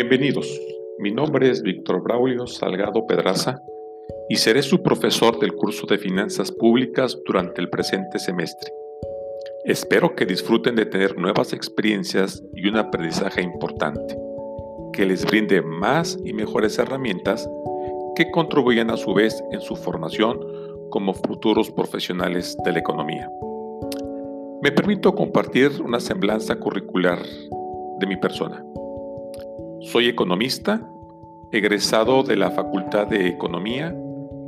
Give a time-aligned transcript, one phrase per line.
[0.00, 0.48] Bienvenidos.
[1.00, 3.60] Mi nombre es Víctor Braulio Salgado Pedraza
[4.28, 8.70] y seré su profesor del curso de Finanzas Públicas durante el presente semestre.
[9.64, 14.16] Espero que disfruten de tener nuevas experiencias y un aprendizaje importante,
[14.92, 17.50] que les brinde más y mejores herramientas
[18.14, 20.38] que contribuyan a su vez en su formación
[20.90, 23.28] como futuros profesionales de la economía.
[24.62, 27.18] Me permito compartir una semblanza curricular
[27.98, 28.64] de mi persona.
[29.80, 30.84] Soy economista,
[31.52, 33.94] egresado de la Facultad de Economía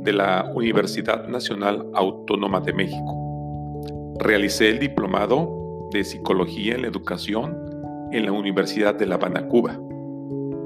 [0.01, 4.17] de la Universidad Nacional Autónoma de México.
[4.19, 7.57] Realicé el diplomado de Psicología en la Educación
[8.11, 9.79] en la Universidad de La Habana, Cuba.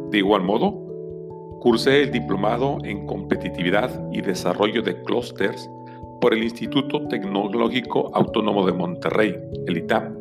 [0.09, 0.71] De igual modo,
[1.61, 5.69] cursé el diplomado en Competitividad y Desarrollo de Clústeres
[6.19, 9.35] por el Instituto Tecnológico Autónomo de Monterrey,
[9.67, 10.17] el ITAM.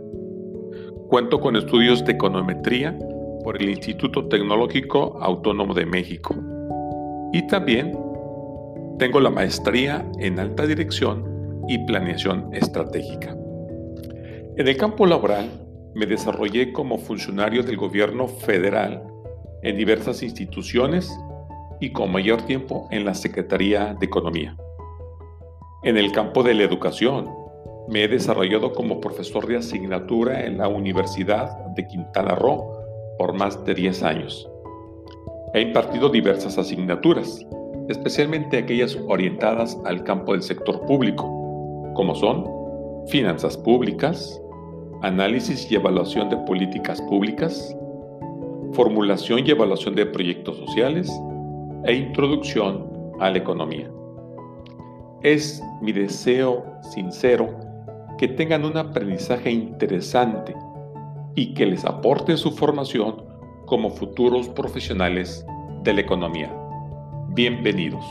[1.09, 2.99] Cuento con estudios de econometría
[3.45, 6.35] por el Instituto Tecnológico Autónomo de México.
[7.33, 7.97] Y también
[8.99, 13.37] tengo la maestría en alta dirección y planeación estratégica.
[14.57, 15.51] En el campo laboral
[15.95, 19.03] me desarrollé como funcionario del gobierno federal
[19.63, 21.15] en diversas instituciones
[21.81, 24.57] y con mayor tiempo en la Secretaría de Economía.
[25.83, 27.29] En el campo de la educación,
[27.89, 32.74] me he desarrollado como profesor de asignatura en la Universidad de Quintana Roo
[33.19, 34.49] por más de 10 años.
[35.55, 37.47] He impartido diversas asignaturas,
[37.89, 41.25] especialmente aquellas orientadas al campo del sector público,
[41.95, 42.45] como son
[43.07, 44.41] finanzas públicas,
[45.03, 47.77] análisis y evaluación de políticas públicas,
[48.73, 51.13] formulación y evaluación de proyectos sociales
[51.85, 53.91] e introducción a la economía.
[55.23, 57.55] Es mi deseo sincero
[58.19, 60.55] que tengan un aprendizaje interesante
[61.35, 63.25] y que les aporte su formación
[63.67, 65.45] como futuros profesionales
[65.83, 66.55] de la economía.
[67.31, 68.05] Bienvenidos.